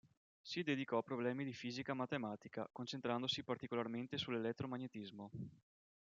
[0.41, 5.29] Si dedicò a problemi di fisica matematica, concentrandosi particolarmente sull'elettromagnetismo.